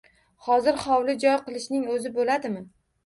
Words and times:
Hozir 0.45 0.79
hovli-joy 0.85 1.37
qilishning 1.49 1.85
o`zi 1.97 2.13
bo`ladimi 2.17 2.65